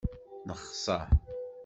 Nexṣeṛ. 0.47 1.03